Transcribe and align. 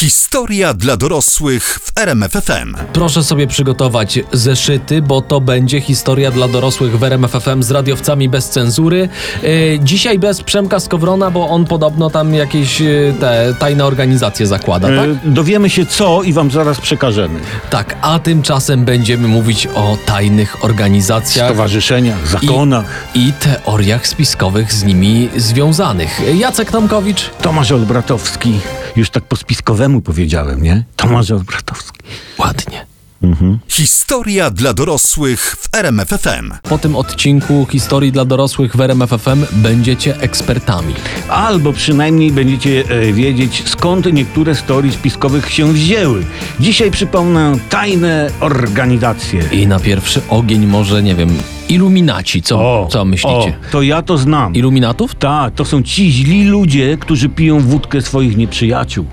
Historia 0.00 0.74
dla 0.74 0.96
dorosłych 0.96 1.78
w 1.82 1.92
RMFFM. 1.98 2.74
Proszę 2.92 3.24
sobie 3.24 3.46
przygotować 3.46 4.18
zeszyty, 4.32 5.02
bo 5.02 5.22
to 5.22 5.40
będzie 5.40 5.80
historia 5.80 6.30
dla 6.30 6.48
dorosłych 6.48 6.98
w 6.98 7.04
RMF 7.04 7.30
FM 7.30 7.62
z 7.62 7.70
radiowcami 7.70 8.28
bez 8.28 8.50
cenzury. 8.50 9.08
Yy, 9.42 9.78
dzisiaj 9.82 10.18
bez 10.18 10.42
Przemka 10.42 10.80
Skowrona, 10.80 11.30
bo 11.30 11.48
on 11.48 11.64
podobno 11.64 12.10
tam 12.10 12.34
jakieś 12.34 12.80
yy, 12.80 13.14
te 13.20 13.54
tajne 13.58 13.84
organizacje 13.84 14.46
zakłada, 14.46 14.88
tak? 14.88 15.08
E, 15.08 15.18
Dowiemy 15.24 15.70
się 15.70 15.86
co 15.86 16.22
i 16.22 16.32
wam 16.32 16.50
zaraz 16.50 16.80
przekażemy. 16.80 17.40
Tak, 17.70 17.96
a 18.02 18.18
tymczasem 18.18 18.84
będziemy 18.84 19.28
mówić 19.28 19.66
o 19.66 19.98
tajnych 20.06 20.64
organizacjach 20.64 21.48
Stowarzyszeniach, 21.48 22.28
zakonach. 22.28 23.06
i 23.14 23.32
teoriach 23.32 24.06
spiskowych 24.06 24.72
z 24.72 24.84
nimi 24.84 25.28
związanych. 25.36 26.20
Jacek 26.34 26.70
Tomkowicz. 26.70 27.30
Tomasz 27.42 27.72
Olbratowski. 27.72 28.60
Już 28.96 29.10
tak 29.10 29.24
po 29.24 29.36
spiskowemu 29.86 30.02
powiedziałem, 30.02 30.62
nie? 30.62 30.84
Tomasz 30.96 31.30
Olbratowski. 31.30 32.00
Ładnie. 32.38 32.86
Historia 33.68 34.50
dla 34.50 34.74
dorosłych 34.74 35.56
w 35.60 35.74
RMFFM. 35.74 36.52
Po 36.62 36.78
tym 36.78 36.96
odcinku 36.96 37.66
historii 37.70 38.12
dla 38.12 38.24
dorosłych 38.24 38.76
w 38.76 38.80
RMF 38.80 39.10
FM 39.10 39.46
będziecie 39.52 40.20
ekspertami. 40.20 40.94
Albo 41.28 41.72
przynajmniej 41.72 42.32
będziecie 42.32 42.84
e, 42.88 43.12
wiedzieć, 43.12 43.62
skąd 43.66 44.12
niektóre 44.12 44.54
z 44.54 44.62
teorii 44.62 44.92
spiskowych 44.92 45.50
się 45.50 45.72
wzięły. 45.72 46.24
Dzisiaj 46.60 46.90
przypomnę 46.90 47.52
tajne 47.70 48.30
organizacje. 48.40 49.42
I 49.52 49.66
na 49.66 49.80
pierwszy 49.80 50.20
ogień 50.28 50.66
może, 50.66 51.02
nie 51.02 51.14
wiem, 51.14 51.38
iluminaci. 51.68 52.42
Co, 52.42 52.86
co 52.90 53.04
myślicie? 53.04 53.48
O, 53.68 53.70
to 53.72 53.82
ja 53.82 54.02
to 54.02 54.18
znam. 54.18 54.54
Iluminatów? 54.54 55.14
Tak, 55.14 55.54
to 55.54 55.64
są 55.64 55.82
ci 55.82 56.12
źli 56.12 56.44
ludzie, 56.44 56.96
którzy 56.96 57.28
piją 57.28 57.60
wódkę 57.60 58.02
swoich 58.02 58.36
nieprzyjaciół. 58.36 59.04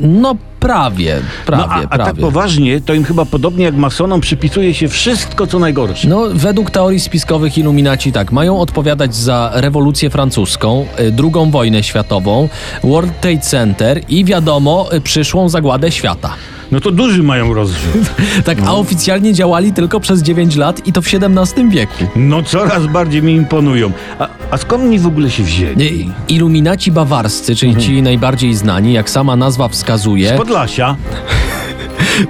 No 0.00 0.36
prawie, 0.60 1.20
prawie, 1.46 1.64
no, 1.66 1.72
a, 1.72 1.78
a 1.78 1.80
tak 1.80 1.90
prawie. 1.90 2.20
poważnie, 2.20 2.80
to 2.80 2.94
im 2.94 3.04
chyba 3.04 3.24
podobnie 3.24 3.64
jak 3.64 3.74
masonom 3.74 4.20
przypisuje 4.20 4.74
się 4.74 4.88
wszystko, 4.88 5.46
co 5.46 5.58
najgorsze. 5.58 6.08
No, 6.08 6.22
według 6.34 6.70
teorii 6.70 7.00
spiskowych 7.00 7.58
iluminaci 7.58 8.12
tak, 8.12 8.32
mają 8.32 8.60
odpowiadać 8.60 9.14
za 9.14 9.50
rewolucję 9.54 10.10
francuską, 10.10 10.86
y, 11.00 11.12
drugą 11.12 11.50
wojnę 11.50 11.82
światową, 11.82 12.48
World 12.84 13.20
Trade 13.20 13.40
Center 13.40 14.00
i 14.08 14.24
wiadomo, 14.24 14.94
y, 14.94 15.00
przyszłą 15.00 15.48
zagładę 15.48 15.92
świata. 15.92 16.30
No 16.72 16.80
to 16.80 16.90
duży 16.90 17.22
mają 17.22 17.54
rozrzut. 17.54 17.92
Tak, 18.44 18.58
a 18.66 18.74
oficjalnie 18.74 19.32
działali 19.32 19.72
tylko 19.72 20.00
przez 20.00 20.22
9 20.22 20.56
lat 20.56 20.86
i 20.86 20.92
to 20.92 21.02
w 21.02 21.06
XVII 21.06 21.68
wieku. 21.68 22.04
No 22.16 22.42
coraz 22.42 22.86
bardziej 22.86 23.22
mi 23.22 23.32
imponują. 23.34 23.92
A, 24.18 24.28
a 24.50 24.56
skąd 24.56 24.84
oni 24.84 24.98
w 24.98 25.06
ogóle 25.06 25.30
się 25.30 25.42
wzięli? 25.42 26.10
Iluminaci 26.28 26.92
bawarscy, 26.92 27.56
czyli 27.56 27.76
ci 27.76 28.02
najbardziej 28.02 28.54
znani, 28.54 28.92
jak 28.92 29.10
sama 29.10 29.36
nazwa 29.36 29.68
wskazuje. 29.68 30.28
Z 30.34 30.36
Podlasia. 30.36 30.96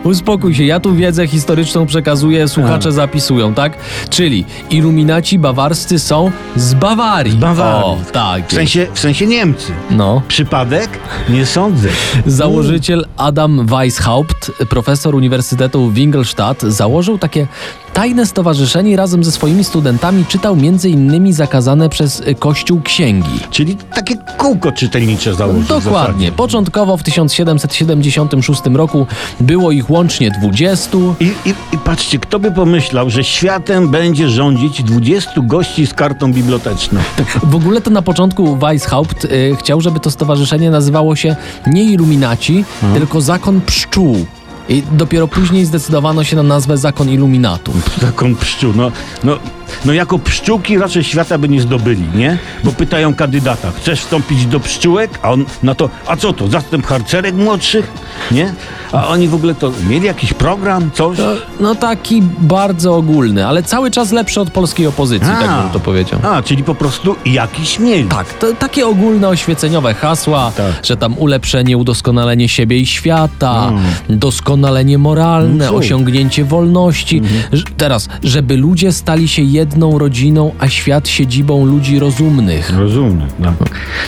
Uspokój 0.04 0.54
się, 0.54 0.64
ja 0.64 0.80
tu 0.80 0.94
wiedzę 0.94 1.26
historyczną 1.26 1.86
przekazuję, 1.86 2.48
słuchacze 2.48 2.92
zapisują, 2.92 3.54
tak? 3.54 3.72
Czyli 4.10 4.44
iluminaci 4.70 5.38
bawarscy 5.38 5.98
są 5.98 6.30
z 6.56 6.74
Bawarii. 6.74 7.32
Z 7.32 7.36
Bawarii. 7.36 7.84
O, 7.84 7.98
tak. 8.12 8.46
W 8.48 8.52
sensie, 8.52 8.86
w 8.94 8.98
sensie 8.98 9.26
Niemcy. 9.26 9.72
No. 9.90 10.22
Przypadek? 10.28 10.88
Nie 11.28 11.46
sądzę. 11.46 11.88
Założyciel 12.26 13.06
Adam 13.16 13.66
Weishaupt, 13.66 14.52
profesor 14.68 15.14
Uniwersytetu 15.14 15.90
w 15.90 15.98
Ingolstadt, 15.98 16.62
założył 16.62 17.18
takie 17.18 17.46
tajne 17.94 18.26
stowarzyszenie 18.26 18.96
razem 18.96 19.24
ze 19.24 19.32
swoimi 19.32 19.64
studentami 19.64 20.24
czytał 20.26 20.56
innymi 20.84 21.32
zakazane 21.32 21.88
przez 21.88 22.22
Kościół 22.38 22.80
księgi. 22.82 23.40
Czyli 23.50 23.76
takie 23.94 24.16
kółko 24.38 24.72
czytelnicze 24.72 25.34
założył. 25.34 25.62
Dokładnie. 25.62 26.32
Początkowo 26.32 26.96
w 26.96 27.02
1776 27.02 28.60
roku 28.72 29.06
było 29.40 29.72
ich 29.72 29.90
łącznie 29.90 30.30
20. 30.30 30.98
I, 31.20 31.24
i, 31.24 31.54
I 31.72 31.78
patrzcie, 31.84 32.18
kto 32.18 32.38
by 32.38 32.50
pomyślał, 32.50 33.10
że 33.10 33.24
światem 33.24 33.88
będzie 33.88 34.28
rządzić 34.28 34.82
20 34.82 35.30
gości 35.36 35.86
z 35.86 35.94
kartą 35.94 36.32
biblioteczną. 36.32 37.00
W 37.42 37.54
ogóle 37.54 37.80
to 37.80 37.90
na 37.90 38.02
początku 38.02 38.56
Weishaupt 38.56 39.24
y, 39.24 39.56
chciał, 39.58 39.80
żeby 39.80 40.00
to 40.00 40.10
stowarzyszenie 40.10 40.70
nazywało 40.70 41.16
się 41.16 41.36
nie 41.66 41.84
Iluminaci, 41.84 42.64
tylko 42.94 43.20
Zakon 43.20 43.60
Pszczół. 43.60 44.26
I 44.68 44.82
dopiero 44.92 45.28
później 45.28 45.64
zdecydowano 45.64 46.24
się 46.24 46.36
na 46.36 46.42
nazwę 46.42 46.78
Zakon 46.78 47.10
Iluminatów. 47.10 48.00
Taką 48.00 48.34
pszczół. 48.34 48.72
No, 48.76 48.92
no, 49.24 49.38
no 49.84 49.92
jako 49.92 50.18
pszczółki 50.18 50.78
raczej 50.78 51.04
świata 51.04 51.38
by 51.38 51.48
nie 51.48 51.60
zdobyli, 51.60 52.02
nie? 52.14 52.38
Bo 52.64 52.72
pytają 52.72 53.14
kandydata, 53.14 53.70
chcesz 53.70 54.00
wstąpić 54.00 54.46
do 54.46 54.60
pszczółek? 54.60 55.18
A 55.22 55.30
on 55.32 55.44
na 55.62 55.74
to, 55.74 55.88
a 56.06 56.16
co 56.16 56.32
to, 56.32 56.48
zastęp 56.48 56.86
harcerek 56.86 57.34
młodszych? 57.34 57.92
Nie? 58.30 58.54
A 58.92 59.06
oni 59.08 59.28
w 59.28 59.34
ogóle 59.34 59.54
to 59.54 59.72
mieli 59.88 60.06
jakiś 60.06 60.32
program, 60.32 60.90
coś? 60.94 61.18
No, 61.18 61.24
no 61.60 61.74
taki 61.74 62.22
bardzo 62.40 62.96
ogólny, 62.96 63.46
ale 63.46 63.62
cały 63.62 63.90
czas 63.90 64.12
lepszy 64.12 64.40
od 64.40 64.50
polskiej 64.50 64.86
opozycji, 64.86 65.30
A. 65.32 65.40
tak 65.42 65.62
bym 65.62 65.70
to 65.72 65.80
powiedział. 65.80 66.20
A, 66.22 66.42
czyli 66.42 66.64
po 66.64 66.74
prostu 66.74 67.16
jakiś 67.26 67.78
mieli. 67.78 68.04
Tak, 68.08 68.32
to, 68.34 68.52
takie 68.52 68.86
ogólne 68.86 69.28
oświeceniowe 69.28 69.94
hasła, 69.94 70.52
Tak. 70.56 70.72
że 70.86 70.96
tam 70.96 71.18
ulepszenie, 71.18 71.76
udoskonalenie 71.78 72.48
siebie 72.48 72.78
i 72.78 72.86
świata, 72.86 73.72
doskonalenie 74.08 74.98
moralne, 74.98 75.66
No 75.66 75.74
osiągnięcie 75.76 76.44
wolności. 76.44 77.22
Ż- 77.52 77.64
Teraz, 77.76 78.08
żeby 78.22 78.56
ludzie 78.56 78.92
stali 78.92 79.28
się 79.28 79.42
jedną 79.64 79.98
rodziną, 79.98 80.52
a 80.58 80.68
świat 80.68 81.08
siedzibą 81.08 81.64
ludzi 81.64 81.98
rozumnych. 81.98 82.72
Rozumiem. 82.78 83.28
No. 83.38 83.52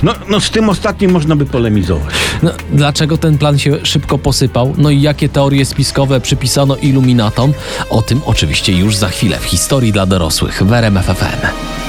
No, 0.03 0.13
no 0.29 0.41
z 0.41 0.51
tym 0.51 0.69
ostatnim 0.69 1.11
można 1.11 1.37
by 1.37 1.47
polemizować. 1.47 2.15
No, 2.43 2.51
dlaczego 2.73 3.19
ten 3.19 3.39
plan 3.39 3.59
się 3.59 3.77
szybko 3.83 4.19
posypał? 4.19 4.75
No 4.79 4.91
i 4.91 5.01
jakie 5.01 5.29
teorie 5.29 5.65
spiskowe 5.65 6.21
przypisano 6.21 6.77
iluminatom? 6.77 7.53
O 7.91 8.03
tym 8.03 8.21
oczywiście 8.27 8.73
już 8.73 8.97
za 8.97 9.09
chwilę 9.09 9.39
w 9.39 9.45
historii 9.45 9.93
dla 9.93 10.07
dorosłych 10.07 10.63
w 10.63 10.73
RMF 10.73 11.07
FM. 11.07 11.86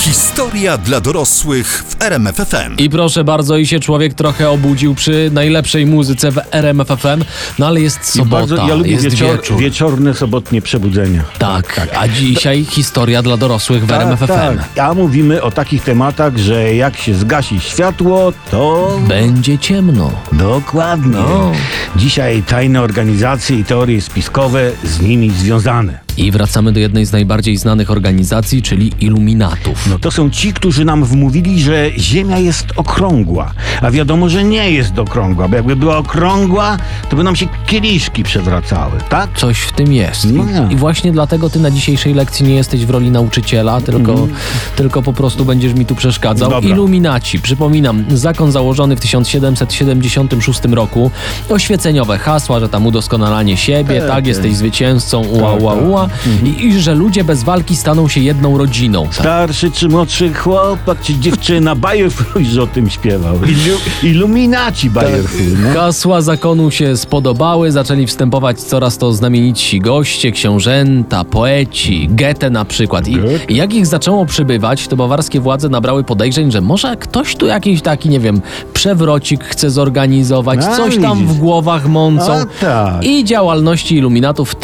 Historia 0.00 0.78
dla 0.78 1.00
dorosłych 1.00 1.84
w 1.88 2.02
RMFFM. 2.02 2.76
I 2.78 2.90
proszę 2.90 3.24
bardzo, 3.24 3.56
i 3.56 3.66
się 3.66 3.80
człowiek 3.80 4.14
trochę 4.14 4.50
obudził 4.50 4.94
przy 4.94 5.30
najlepszej 5.32 5.86
muzyce 5.86 6.30
w 6.30 6.38
RMF 6.50 6.88
FM, 6.88 7.24
no 7.58 7.66
ale 7.66 7.80
jest 7.80 8.00
I 8.14 8.18
sobota, 8.18 8.46
bardzo, 8.46 8.68
ja 8.68 8.74
lubię 8.74 8.90
jest 8.90 9.04
wieczor, 9.04 9.36
wieczór. 9.36 9.60
wieczorne, 9.60 10.14
sobotnie 10.14 10.62
przebudzenia. 10.62 11.22
Tak, 11.38 11.88
a 11.98 12.08
dzisiaj 12.08 12.64
historia 12.64 13.22
dla 13.22 13.36
dorosłych 13.36 13.86
w 13.86 13.92
RMF 13.92 14.20
FM. 14.20 14.26
tak. 14.26 14.78
A 14.78 14.94
mówimy 14.94 15.42
o 15.42 15.50
takich 15.50 15.82
tematach, 15.82 16.36
że 16.36 16.74
jak 16.74 16.96
się 16.96 17.14
zgasi 17.14 17.60
światło, 17.60 18.32
to... 18.50 18.98
Będzie 19.08 19.58
ciemno. 19.58 20.10
Dokładnie. 20.32 21.12
No. 21.12 21.52
Dzisiaj 21.96 22.42
tajne 22.42 22.82
organizacje 22.82 23.58
i 23.58 23.64
teorie 23.64 24.00
spiskowe 24.02 24.70
z 24.84 25.00
nimi 25.00 25.30
związane. 25.30 26.09
I 26.20 26.30
wracamy 26.30 26.72
do 26.72 26.80
jednej 26.80 27.06
z 27.06 27.12
najbardziej 27.12 27.56
znanych 27.56 27.90
organizacji, 27.90 28.62
czyli 28.62 28.92
Iluminatów. 29.00 29.86
No 29.90 29.98
to 29.98 30.10
są 30.10 30.30
ci, 30.30 30.52
którzy 30.52 30.84
nam 30.84 31.04
wmówili, 31.04 31.60
że 31.60 31.90
Ziemia 31.98 32.38
jest 32.38 32.66
okrągła. 32.76 33.52
A 33.82 33.90
wiadomo, 33.90 34.28
że 34.28 34.44
nie 34.44 34.70
jest 34.70 34.98
okrągła, 34.98 35.48
bo 35.48 35.56
jakby 35.56 35.76
była 35.76 35.96
okrągła, 35.98 36.76
to 37.08 37.16
by 37.16 37.22
nam 37.22 37.36
się 37.36 37.46
kieliszki 37.66 38.22
przewracały, 38.22 38.92
tak? 39.08 39.38
Coś 39.38 39.58
w 39.58 39.72
tym 39.72 39.92
jest. 39.92 40.26
No. 40.32 40.44
I, 40.70 40.72
I 40.72 40.76
właśnie 40.76 41.12
dlatego 41.12 41.50
ty 41.50 41.60
na 41.60 41.70
dzisiejszej 41.70 42.14
lekcji 42.14 42.46
nie 42.46 42.54
jesteś 42.54 42.86
w 42.86 42.90
roli 42.90 43.10
nauczyciela, 43.10 43.80
tylko, 43.80 44.28
tylko 44.76 45.02
po 45.02 45.12
prostu 45.12 45.44
będziesz 45.44 45.74
mi 45.74 45.86
tu 45.86 45.94
przeszkadzał. 45.94 46.50
Dobra. 46.50 46.70
Iluminaci, 46.70 47.38
przypominam, 47.40 48.04
zakon 48.08 48.52
założony 48.52 48.96
w 48.96 49.00
1776 49.00 50.60
roku, 50.70 51.10
oświeceniowe 51.48 52.18
hasła, 52.18 52.60
że 52.60 52.68
tam 52.68 52.86
udoskonalanie 52.86 53.56
siebie, 53.56 54.00
Tak, 54.00 54.08
tak, 54.08 54.26
jesteś 54.26 54.56
zwycięzcą, 54.56 55.20
ua, 55.20 55.52
Tak, 55.52 55.88
ua, 55.88 56.09
tak. 56.10 56.42
ua, 56.42 56.48
I, 56.48 56.66
i 56.66 56.80
że 56.80 56.94
ludzie 56.94 57.24
bez 57.24 57.42
walki 57.42 57.76
staną 57.76 58.08
się 58.08 58.20
jedną 58.20 58.58
rodziną. 58.58 59.08
Starszy 59.10 59.70
czy 59.70 59.88
młodszy 59.88 60.34
chłopak 60.34 61.00
czy 61.02 61.14
dziewczyna, 61.14 61.74
Bajerfuj, 61.90 62.44
że 62.44 62.62
o 62.62 62.66
tym 62.66 62.90
śpiewał. 62.90 63.34
Ilu, 63.44 63.78
iluminaci 64.02 64.90
Bajerfuj, 64.90 65.46
no. 65.62 65.80
Hasła 65.80 66.22
zakonu 66.22 66.70
się 66.70 66.96
spodobały, 66.96 67.72
zaczęli 67.72 68.06
wstępować 68.06 68.60
coraz 68.60 68.98
to 68.98 69.12
znamienici 69.12 69.80
goście, 69.80 70.32
książęta, 70.32 71.24
poeci, 71.24 72.08
Goethe 72.10 72.50
na 72.50 72.64
przykład. 72.64 73.08
I, 73.08 73.16
Goethe. 73.16 73.52
Jak 73.52 73.74
ich 73.74 73.86
zaczęło 73.86 74.26
przybywać, 74.26 74.88
to 74.88 74.96
bawarskie 74.96 75.40
władze 75.40 75.68
nabrały 75.68 76.04
podejrzeń, 76.04 76.52
że 76.52 76.60
może 76.60 76.96
ktoś 76.96 77.36
tu 77.36 77.46
jakiś 77.46 77.82
taki, 77.82 78.08
nie 78.08 78.20
wiem, 78.20 78.40
przewrocik 78.72 79.44
chce 79.44 79.70
zorganizować, 79.70 80.60
A, 80.62 80.76
coś 80.76 80.98
tam 80.98 81.18
widzisz. 81.18 81.34
w 81.34 81.38
głowach 81.38 81.88
mącą. 81.88 82.32
A, 82.32 82.46
tak. 82.60 83.04
I 83.04 83.24
działalności 83.24 83.96
iluminatów 83.96 84.50
w 84.50 84.54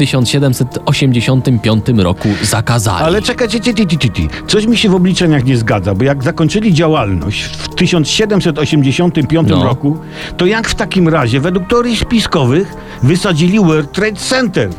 1785 1.43 1.99
roku 2.05 2.29
zakazali. 2.43 3.05
Ale 3.05 3.23
czekajcie, 3.23 3.61
ty, 3.61 3.75
ty, 3.75 3.87
ty, 3.87 3.99
ty, 3.99 4.09
ty. 4.11 4.29
coś 4.47 4.67
mi 4.67 4.77
się 4.77 4.89
w 4.89 4.95
obliczeniach 4.95 5.45
nie 5.45 5.57
zgadza, 5.57 5.95
bo 5.95 6.05
jak 6.05 6.23
zakończyli 6.25 6.75
działalność 6.75 7.43
w 7.45 7.75
1785 7.75 9.49
No. 9.49 9.65
roku, 9.65 9.97
to 10.37 10.47
jak 10.47 10.69
w 10.69 10.75
takim 10.75 11.09
razie, 11.09 11.41
według 11.41 11.69
teorii 11.69 11.97
spiskowych, 11.97 12.75
wysadzili 13.03 13.59
World 13.61 13.93
Trade 13.93 14.17
Center? 14.17 14.71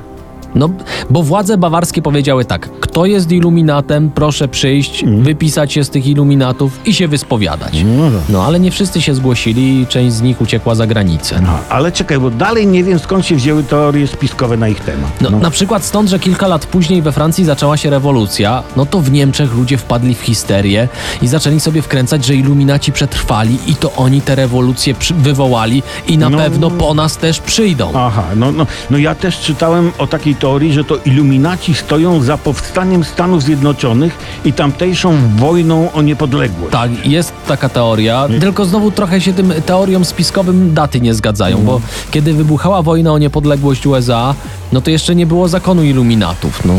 No, 0.58 0.70
bo 1.10 1.24
władze 1.24 1.58
bawarskie 1.58 2.02
powiedziały 2.02 2.46
tak, 2.46 2.70
kto 2.80 3.06
jest 3.06 3.32
iluminatem, 3.32 4.12
proszę 4.16 4.48
przyjść, 4.48 5.06
wypisać 5.06 5.74
się 5.74 5.84
z 5.84 5.90
tych 5.90 6.08
iluminatów 6.08 6.80
i 6.86 6.94
się 6.94 7.08
wyspowiadać. 7.08 7.84
No 7.98 8.04
tak. 8.12 8.20
No, 8.30 8.44
ale 8.46 8.60
nie 8.60 8.72
wszyscy 8.72 9.02
się 9.02 9.14
zgłosili 9.16 9.88
część 9.90 10.16
z 10.16 10.22
nich 10.22 10.42
uciekła 10.42 10.76
za 10.76 10.88
granicę. 10.88 11.42
No, 11.42 11.60
ale 11.70 11.92
czekaj, 11.92 12.20
bo 12.20 12.30
dalej 12.32 12.68
nie 12.68 12.84
wiem 12.84 13.00
skąd 13.00 13.26
się 13.26 13.36
wzięły 13.36 13.64
teorie 13.64 14.08
spiskowe 14.08 14.58
na 14.58 14.68
ich 14.68 14.80
temat. 14.80 15.22
No, 15.22 15.30
Na 15.30 15.52
przykład 15.52 15.84
stąd, 15.84 16.10
że 16.10 16.20
kilka 16.20 16.48
lat 16.48 16.66
później 16.66 17.02
we 17.02 17.12
Francji 17.12 17.46
zaczęła 17.46 17.78
się 17.78 17.90
rewolucja, 17.90 18.64
no 18.76 18.86
to 18.86 19.00
w 19.02 19.12
Niemczech 19.12 19.54
ludzie 19.56 19.78
wpadli 19.78 20.16
w 20.16 20.20
histerię 20.22 20.88
i 21.22 21.28
zaczęli 21.28 21.60
sobie 21.60 21.82
wkręcać, 21.82 22.26
że 22.26 22.36
iluminaci 22.36 22.92
przetrwali 22.92 23.58
i 23.68 23.76
to 23.76 23.94
oni 23.96 24.22
te 24.22 24.36
rewolucje 24.36 24.96
wywołali 25.18 25.84
i 26.08 26.18
na 26.18 26.30
No. 26.30 26.38
pewno 26.38 26.72
po 26.72 26.94
nas 26.94 27.18
też 27.18 27.40
przyjdą. 27.40 27.92
Aha, 27.96 28.24
no, 28.36 28.52
no, 28.52 28.66
no 28.90 28.98
ja 28.98 29.16
też 29.16 29.40
czytałem 29.40 29.92
o 29.98 30.08
takiej 30.08 30.36
teorii, 30.36 30.47
że 30.70 30.84
to 30.84 30.98
iluminaci 31.06 31.74
stoją 31.74 32.24
za 32.24 32.38
powstaniem 32.38 33.04
Stanów 33.04 33.44
Zjednoczonych 33.44 34.18
i 34.46 34.54
tamtejszą 34.54 35.18
wojną 35.36 35.92
o 35.92 36.02
niepodległość. 36.02 36.72
Tak, 36.72 37.06
jest 37.06 37.34
taka 37.48 37.70
teoria, 37.70 38.28
tylko 38.40 38.66
znowu 38.66 38.92
trochę 38.92 39.22
się 39.22 39.34
tym 39.34 39.54
teoriom 39.66 40.06
spiskowym 40.06 40.74
daty 40.74 41.02
nie 41.02 41.14
zgadzają, 41.14 41.58
bo 41.58 41.82
kiedy 42.12 42.34
wybuchała 42.34 42.82
wojna 42.82 43.14
o 43.14 43.18
niepodległość 43.18 43.88
USA, 43.88 44.36
no 44.72 44.82
to 44.82 44.92
jeszcze 44.92 45.16
nie 45.16 45.26
było 45.26 45.48
zakonu 45.48 45.84
iluminatów, 45.84 46.66
no. 46.66 46.74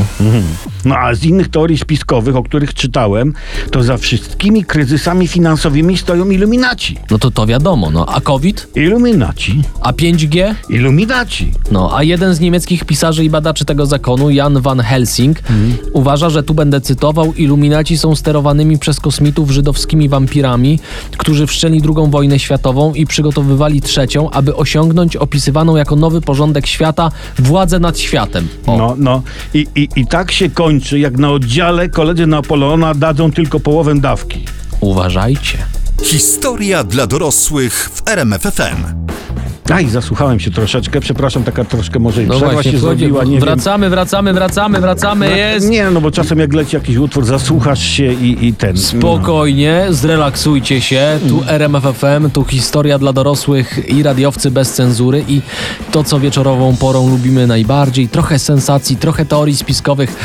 No 0.85 0.97
a 0.97 1.15
z 1.15 1.25
innych 1.25 1.49
teorii 1.49 1.79
spiskowych, 1.79 2.37
o 2.37 2.43
których 2.43 2.75
czytałem, 2.75 3.35
to 3.71 3.83
za 3.83 3.97
wszystkimi 3.97 4.65
kryzysami 4.65 5.29
finansowymi 5.29 5.97
stoją 5.97 6.31
iluminaci. 6.31 6.97
No 7.11 7.19
to 7.19 7.31
to 7.31 7.47
wiadomo, 7.47 7.91
no. 7.91 8.07
A 8.07 8.21
COVID? 8.21 8.69
Iluminaci. 8.75 9.63
A 9.81 9.93
5G? 9.93 10.55
Iluminaci. 10.69 11.53
No, 11.71 11.97
a 11.97 12.03
jeden 12.03 12.35
z 12.35 12.41
niemieckich 12.41 12.85
pisarzy 12.85 13.25
i 13.25 13.31
badaczy 13.31 13.48
tego 13.65 13.87
zakonu, 13.87 14.31
Jan 14.31 14.61
van 14.61 14.81
Helsing, 14.81 15.39
uważa, 15.93 16.31
że 16.31 16.43
tu 16.43 16.55
będę 16.55 16.81
cytował, 16.81 17.35
iluminaci 17.35 17.99
są 17.99 18.15
sterowanymi 18.17 18.79
przez 18.79 19.01
kosmitów 19.01 19.51
żydowskimi 19.51 20.09
wampirami, 20.09 20.79
którzy 21.17 21.47
wszczęli 21.47 21.83
drugą 21.83 22.11
wojnę 22.11 22.39
światową 22.39 22.95
i 22.95 23.07
przygotowywali 23.07 23.81
trzecią, 23.81 24.31
aby 24.31 24.57
osiągnąć 24.57 25.17
opisywaną 25.17 25.77
jako 25.77 25.97
nowy 25.97 26.21
porządek 26.21 26.67
świata 26.67 27.11
władzę 27.39 27.79
nad 27.79 27.99
światem. 27.99 28.49
O, 28.67 28.77
No, 28.79 28.95
no. 28.99 29.23
I, 29.55 29.67
i, 29.77 29.89
I 29.97 30.07
tak 30.07 30.33
się 30.33 30.51
kończy, 30.51 30.99
jak 30.99 31.19
na 31.19 31.31
oddziale 31.31 31.89
koledzy 31.89 32.27
Napoleona 32.27 32.95
dadzą 32.95 33.33
tylko 33.33 33.61
połowę 33.61 33.95
dawki. 34.01 34.45
uważajcie. 34.81 35.59
Historia 36.03 36.85
dla 36.85 37.07
dorosłych 37.07 37.91
w 37.95 38.09
RMFFM. 38.09 39.09
Aj, 39.75 39.89
zasłuchałem 39.89 40.41
się 40.41 40.51
troszeczkę, 40.51 41.01
przepraszam, 41.01 41.45
taka 41.45 41.65
troszkę 41.65 41.99
może 41.99 42.23
i 42.23 42.27
No 42.27 42.35
przerwa 42.35 42.53
właśnie, 42.53 42.73
się 42.73 42.79
wchodzi- 42.79 42.99
zrobiła, 42.99 43.25
nie 43.25 43.31
wiem. 43.31 43.41
wracamy, 43.41 43.91
wracamy, 43.91 44.33
wracamy, 44.33 44.81
wracamy, 44.81 45.39
jest... 45.39 45.69
Nie, 45.71 45.91
no 45.91 46.01
bo 46.01 46.11
czasem 46.11 46.39
jak 46.39 46.53
leci 46.53 46.77
jakiś 46.77 46.97
utwór, 46.97 47.25
zasłuchasz 47.25 47.83
się 47.83 48.13
i, 48.13 48.47
i 48.47 48.55
ten. 48.55 48.77
Spokojnie, 48.77 49.87
zrelaksujcie 49.91 50.81
się. 50.81 51.19
Tu 51.29 51.43
RMFFM, 51.47 52.31
tu 52.33 52.45
historia 52.45 52.99
dla 52.99 53.13
dorosłych 53.13 53.89
i 53.89 54.03
radiowcy 54.03 54.51
bez 54.51 54.73
cenzury 54.73 55.25
i 55.29 55.41
to, 55.93 56.05
co 56.05 56.21
wieczorową 56.21 56.77
porą 56.77 57.09
lubimy 57.11 57.47
najbardziej. 57.47 58.09
Trochę 58.09 58.39
sensacji, 58.39 58.97
trochę 58.97 59.25
teorii 59.25 59.57
spiskowych, 59.57 60.17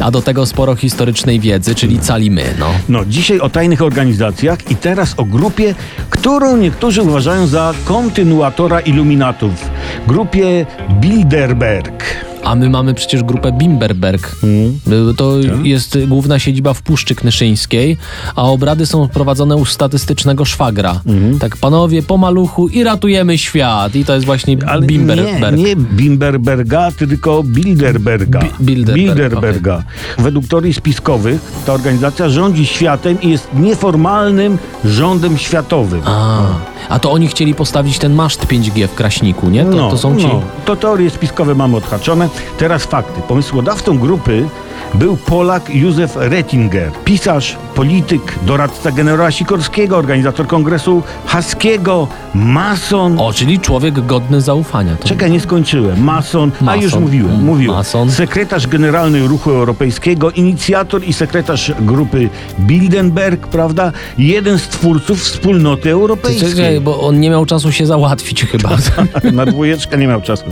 a 0.00 0.10
do 0.10 0.22
tego 0.22 0.46
sporo 0.46 0.76
historycznej 0.76 1.40
wiedzy, 1.40 1.74
czyli 1.74 1.98
cali 1.98 2.30
my, 2.30 2.44
no. 2.58 2.66
No, 2.88 3.04
dzisiaj 3.04 3.40
o 3.40 3.50
tajnych 3.50 3.82
organizacjach 3.82 4.70
i 4.70 4.76
teraz 4.76 5.14
o 5.16 5.24
grupie, 5.24 5.74
którą 6.10 6.56
niektórzy 6.56 7.02
uważają 7.02 7.46
za 7.46 7.74
kontynuatora 7.84 8.80
iluminatów. 8.92 9.70
Grupie 10.06 10.66
Bilderberg. 11.00 12.31
A 12.44 12.54
my 12.54 12.70
mamy 12.70 12.94
przecież 12.94 13.22
grupę 13.22 13.52
Bimberberg. 13.52 14.36
Y, 14.44 15.14
To 15.16 15.32
jest 15.62 15.98
główna 16.06 16.38
siedziba 16.38 16.74
w 16.74 16.82
Puszczy 16.82 17.14
Knyszyńskiej, 17.14 17.96
a 18.36 18.42
obrady 18.44 18.86
są 18.86 19.08
prowadzone 19.08 19.56
u 19.56 19.64
statystycznego 19.64 20.44
szwagra. 20.44 21.00
Tak, 21.40 21.56
panowie, 21.56 22.02
po 22.02 22.18
maluchu 22.18 22.68
i 22.68 22.84
ratujemy 22.84 23.38
świat. 23.38 23.94
I 23.96 24.04
to 24.04 24.14
jest 24.14 24.26
właśnie 24.26 24.56
Ale 24.66 24.86
Bimberberg. 24.86 25.56
nie, 25.56 25.62
nie 25.64 25.76
Bimberberga, 25.76 26.92
tylko 26.98 27.42
Bilderberga. 27.42 28.40
Bi- 28.40 28.50
Bilderberg, 28.64 28.96
Bilderberga. 29.16 29.82
Według 30.18 30.46
teorii 30.48 30.74
spiskowych 30.74 31.40
ta 31.66 31.72
organizacja 31.72 32.28
rządzi 32.28 32.66
światem 32.66 33.20
i 33.22 33.28
jest 33.30 33.48
nieformalnym 33.54 34.58
rządem 34.84 35.38
światowym. 35.38 36.00
A, 36.04 36.42
a 36.88 36.98
to 36.98 37.12
oni 37.12 37.28
chcieli 37.28 37.54
postawić 37.54 37.98
ten 37.98 38.14
maszt 38.14 38.46
5G 38.46 38.86
w 38.88 38.94
Kraśniku, 38.94 39.48
nie? 39.50 39.64
To, 39.64 39.90
to 39.90 39.98
są 39.98 40.16
ci. 40.16 40.26
No, 40.26 40.42
to 40.64 40.76
teorie 40.76 41.10
spiskowe 41.10 41.54
mamy 41.54 41.76
odhaczone. 41.76 42.28
Teraz 42.58 42.84
fakty. 42.84 43.20
Pomysłodawcą 43.28 43.98
grupy 43.98 44.48
był 44.94 45.16
Polak 45.16 45.74
Józef 45.74 46.16
Rettinger, 46.16 46.90
pisarz, 47.04 47.56
polityk, 47.74 48.22
doradca 48.46 48.90
generała 48.90 49.30
Sikorskiego, 49.30 49.96
organizator 49.96 50.46
kongresu 50.46 51.02
haskiego, 51.26 52.08
mason. 52.34 53.20
O, 53.20 53.32
czyli 53.32 53.60
człowiek 53.60 54.06
godny 54.06 54.40
zaufania. 54.40 54.96
To... 54.96 55.08
Czekaj, 55.08 55.30
nie 55.30 55.40
skończyłem. 55.40 56.04
Mason, 56.04 56.52
a 56.60 56.64
Mason. 56.64 56.82
już 56.82 56.94
mówiłem, 56.94 57.44
mówiłem. 57.44 57.76
mason. 57.76 58.10
Sekretarz 58.10 58.66
generalny 58.66 59.28
Ruchu 59.28 59.50
Europejskiego, 59.50 60.30
inicjator 60.30 61.04
i 61.04 61.12
sekretarz 61.12 61.72
grupy 61.80 62.28
Bilderberg, 62.60 63.46
prawda? 63.46 63.92
Jeden 64.18 64.58
z 64.58 64.68
twórców 64.68 65.20
wspólnoty 65.22 65.82
Czekaj, 65.82 65.92
europejskiej. 65.92 66.80
bo 66.80 67.00
on 67.00 67.20
nie 67.20 67.30
miał 67.30 67.46
czasu 67.46 67.72
się 67.72 67.86
załatwić 67.86 68.44
chyba. 68.44 68.70
Na 69.32 69.46
dwójeczkę 69.46 69.98
nie 69.98 70.06
miał 70.06 70.20
czasu. 70.20 70.44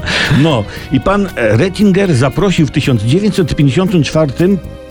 No 0.43 0.65
i 0.93 1.01
pan 1.01 1.29
Rettinger 1.37 1.70
zaprosił 2.15 2.67
w 2.67 2.71
1954 2.71 4.33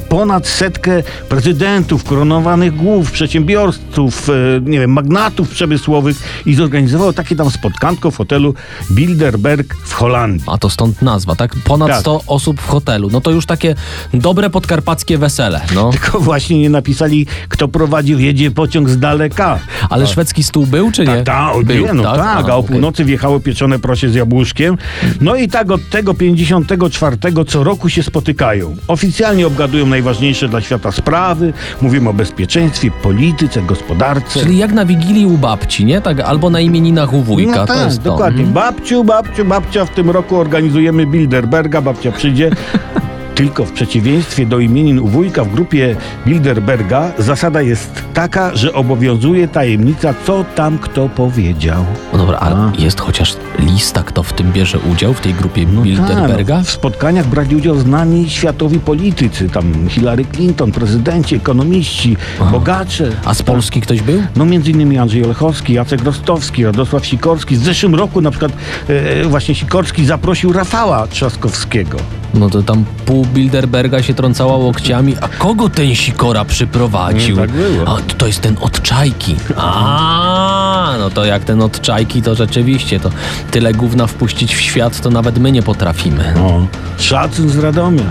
ponad 0.09 0.47
setkę 0.47 1.03
prezydentów, 1.29 2.03
koronowanych 2.03 2.75
głów, 2.75 3.11
przedsiębiorców, 3.11 4.29
e, 4.29 4.33
nie 4.61 4.79
wiem, 4.79 4.91
magnatów 4.91 5.49
przemysłowych 5.49 6.17
i 6.45 6.55
zorganizował 6.55 7.13
takie 7.13 7.35
tam 7.35 7.51
spotkanko 7.51 8.11
w 8.11 8.17
hotelu 8.17 8.53
Bilderberg 8.91 9.75
w 9.75 9.93
Holandii. 9.93 10.43
A 10.47 10.57
to 10.57 10.69
stąd 10.69 11.01
nazwa, 11.01 11.35
tak? 11.35 11.55
Ponad 11.63 11.89
Tak. 11.89 11.99
100 11.99 12.21
osób 12.27 12.61
w 12.61 12.67
hotelu. 12.67 13.09
No 13.11 13.21
to 13.21 13.31
już 13.31 13.45
takie 13.45 13.75
dobre 14.13 14.49
podkarpackie 14.49 15.17
wesele, 15.17 15.61
no. 15.75 15.89
Tylko 15.93 16.19
właśnie 16.19 16.59
nie 16.59 16.69
napisali, 16.69 17.25
kto 17.49 17.67
prowadził, 17.67 18.19
jedzie 18.19 18.51
pociąg 18.51 18.89
z 18.89 18.99
daleka. 18.99 19.59
Ale 19.89 20.07
szwedzki 20.07 20.43
stół 20.43 20.65
był, 20.65 20.91
czy 20.91 21.05
nie? 21.05 21.23
Tak, 21.23 21.55
o 21.55 21.63
był, 21.63 21.85
nie, 21.85 21.93
no 21.93 22.03
tak, 22.03 22.49
a, 22.49 22.55
o 22.55 22.57
okej. 22.57 22.69
północy 22.69 23.05
wjechało 23.05 23.39
pieczone 23.39 23.79
prosie 23.79 24.09
z 24.09 24.15
jabłuszkiem. 24.15 24.77
No 25.21 25.35
i 25.35 25.47
tak 25.47 25.71
od 25.71 25.89
tego 25.89 26.13
54 26.13 27.17
co 27.47 27.63
roku 27.63 27.89
się 27.89 28.03
spotykają. 28.03 28.75
Oficjalnie 28.87 29.47
obgadują 29.47 29.85
najważniejsze 29.99 30.49
dla 30.49 30.61
świata 30.61 30.91
sprawy, 30.91 31.53
mówimy 31.81 32.09
o 32.09 32.13
bezpieczeństwie, 32.13 32.91
polityce, 32.91 33.61
gospodarce. 33.61 34.39
Czyli 34.39 34.57
jak 34.57 34.71
na 34.71 34.85
Wigilii 34.85 35.25
u 35.25 35.37
babci, 35.37 35.85
nie? 35.85 36.01
Tak, 36.01 36.19
albo 36.19 36.49
na 36.49 36.59
imieninach 36.59 37.13
u 37.13 37.21
wujka, 37.21 37.55
no 37.55 37.65
tak, 37.65 37.93
dokładnie. 37.97 38.43
Mhm. 38.43 38.53
Babciu, 38.53 39.03
babciu, 39.03 39.45
babcia, 39.45 39.85
w 39.85 39.89
tym 39.89 40.09
roku 40.09 40.37
organizujemy 40.37 41.05
Bilderberga, 41.05 41.81
babcia 41.81 42.11
przyjdzie. 42.11 42.49
Tylko 43.39 43.65
w 43.65 43.71
przeciwieństwie 43.71 44.45
do 44.45 44.59
imienin 44.59 44.99
u 44.99 45.07
wujka 45.07 45.43
w 45.43 45.51
grupie 45.51 45.95
Bilderberga 46.27 47.11
zasada 47.17 47.61
jest 47.61 48.03
taka, 48.13 48.55
że 48.55 48.73
obowiązuje 48.73 49.47
tajemnica, 49.47 50.13
co 50.25 50.45
tam 50.55 50.79
kto 50.79 51.09
powiedział. 51.09 51.85
No 52.13 52.19
dobra, 52.19 52.37
ale 52.37 52.55
A. 52.55 52.71
jest 52.77 52.99
chociaż 52.99 53.35
lista, 53.59 54.03
kto 54.03 54.23
w 54.23 54.33
tym 54.33 54.51
bierze 54.51 54.79
udział, 54.79 55.13
w 55.13 55.21
tej 55.21 55.33
grupie 55.33 55.65
No 55.73 55.81
Bilderberga? 55.81 56.55
Tak, 56.57 56.65
w 56.65 56.71
spotkaniach 56.71 57.27
brali 57.27 57.55
udział 57.55 57.79
znani 57.79 58.29
światowi 58.29 58.79
politycy, 58.79 59.49
tam 59.49 59.89
Hillary 59.89 60.25
Clinton, 60.25 60.71
prezydenci, 60.71 61.35
ekonomiści, 61.35 62.17
bogacze. 62.51 63.11
A 63.25 63.33
z 63.33 63.43
Polski 63.43 63.81
ktoś 63.81 64.01
był? 64.01 64.23
No 64.35 64.45
między 64.45 64.71
innymi 64.71 64.97
Andrzej 64.97 65.25
Olechowski, 65.25 65.73
Jacek 65.73 66.03
Rostowski, 66.03 66.65
Radosław 66.65 67.05
Sikorski. 67.05 67.55
W 67.55 67.63
zeszłym 67.63 67.95
roku 67.95 68.21
na 68.21 68.31
przykład 68.31 68.51
e, 68.87 69.23
właśnie 69.23 69.55
Sikorski 69.55 70.05
zaprosił 70.05 70.53
Rafała 70.53 71.07
Trzaskowskiego. 71.07 71.97
No 72.33 72.49
to 72.49 72.63
tam 72.63 72.85
pół 73.05 73.25
Bilderberga 73.25 74.03
się 74.03 74.13
trącała 74.13 74.57
łokciami. 74.57 75.15
A 75.21 75.27
kogo 75.27 75.69
ten 75.69 75.95
Sikora 75.95 76.45
przyprowadził? 76.45 77.35
Nie, 77.35 77.41
tak 77.41 77.51
było. 77.51 77.87
A 77.87 77.97
to 78.17 78.27
jest 78.27 78.41
ten 78.41 78.55
od 78.61 78.81
czajki. 78.81 79.35
A, 79.57 80.95
no 80.99 81.09
to 81.09 81.25
jak 81.25 81.43
ten 81.43 81.61
od 81.61 81.81
czajki, 81.81 82.21
to 82.21 82.35
rzeczywiście 82.35 82.99
to 82.99 83.09
tyle 83.51 83.73
gówna 83.73 84.07
wpuścić 84.07 84.55
w 84.55 84.61
świat, 84.61 85.01
to 85.01 85.09
nawet 85.09 85.37
my 85.39 85.51
nie 85.51 85.61
potrafimy. 85.63 86.33
O, 86.41 86.65
szacun 86.97 87.49
z 87.49 87.57
Radomia. 87.57 88.03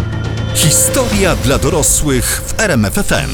Historia 0.54 1.36
dla 1.36 1.58
dorosłych 1.58 2.42
w 2.46 2.60
RMFFM. 2.60 3.30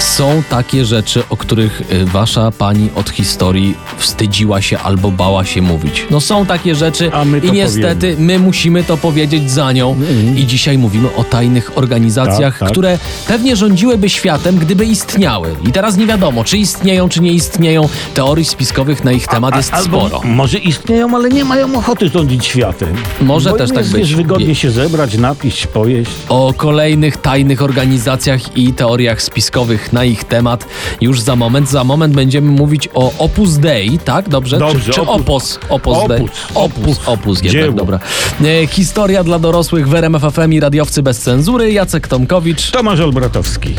Są 0.00 0.42
takie 0.50 0.84
rzeczy, 0.84 1.22
o 1.30 1.36
których 1.36 1.80
y, 1.92 2.04
wasza 2.04 2.50
pani 2.50 2.90
od 2.94 3.10
historii 3.10 3.74
wstydziła 3.98 4.62
się 4.62 4.78
albo 4.78 5.10
bała 5.10 5.44
się 5.44 5.62
mówić. 5.62 6.06
No 6.10 6.20
są 6.20 6.46
takie 6.46 6.74
rzeczy 6.74 7.10
A 7.12 7.24
my 7.24 7.40
to 7.40 7.46
i 7.46 7.52
niestety 7.52 8.16
my 8.18 8.38
musimy 8.38 8.84
to 8.84 8.96
powiedzieć 8.96 9.50
za 9.50 9.72
nią. 9.72 9.96
I 10.36 10.46
dzisiaj 10.46 10.78
mówimy 10.78 11.08
o 11.16 11.24
tajnych 11.24 11.78
organizacjach, 11.78 12.52
Tak, 12.54 12.60
tak. 12.60 12.70
które 12.70 12.98
pewnie 13.28 13.56
rządziłyby 13.56 14.08
światem, 14.08 14.56
gdyby 14.58 14.86
istniały. 14.86 15.56
I 15.68 15.72
teraz 15.72 15.96
nie 15.96 16.06
wiadomo, 16.06 16.44
czy 16.44 16.58
istnieją, 16.58 17.08
czy 17.08 17.20
nie 17.20 17.32
istnieją. 17.32 17.88
Teorii 18.14 18.44
spiskowych 18.44 19.04
na 19.04 19.12
ich 19.12 19.26
temat 19.26 19.56
jest 19.56 19.74
Albo 19.74 20.08
sporo. 20.08 20.20
Może 20.24 20.58
istnieją, 20.58 21.16
ale 21.16 21.28
nie 21.28 21.44
mają 21.44 21.74
ochoty 21.78 22.08
rządzić 22.08 22.46
światem. 22.46 22.94
Może 23.20 23.50
Bo 23.50 23.56
też 23.56 23.68
im 23.70 23.74
tak 23.76 23.84
jest, 23.84 23.92
być. 23.92 24.02
Wiesz, 24.02 24.16
wygodnie 24.16 24.54
się 24.54 24.70
zebrać, 24.70 25.18
napić, 25.18 25.66
pojeść. 25.66 26.10
O 26.28 26.54
kolejnych 26.58 27.16
tajnych 27.16 27.62
organizacjach 27.62 28.56
i 28.56 28.72
teoriach 28.72 29.22
spiskowych 29.22 29.92
na 29.92 30.04
ich 30.04 30.24
temat 30.24 30.66
już 31.00 31.20
za 31.20 31.36
moment. 31.36 31.70
Za 31.70 31.84
moment 31.84 32.14
będziemy 32.14 32.50
mówić 32.50 32.88
o 32.94 33.12
Opus 33.18 33.56
Dei, 33.58 33.98
tak? 33.98 34.28
Dobrze? 34.28 34.58
Dobrze, 34.58 34.84
czy, 34.84 34.90
czy 34.92 35.00
Opus- 35.00 35.08
Opus? 35.08 35.58
Opus, 35.68 35.96
Opus, 35.96 36.08
Dei. 36.08 36.22
Opus. 36.22 36.30
Opus, 36.54 37.08
Opus 37.08 37.42
jednak, 37.42 37.74
dobra. 37.74 37.98
E, 38.44 38.66
historia 38.66 39.24
dla 39.24 39.38
dorosłych 39.38 39.88
w 39.88 39.94
RMF 39.94 40.22
FM 40.34 40.52
i 40.52 40.60
radiowcy 40.60 41.02
bez 41.02 41.18
cenzury. 41.18 41.72
Jacek 41.72 42.08
Tomkowicz. 42.08 42.70
Tomasz 42.70 43.00
Olbratowski. 43.00 43.74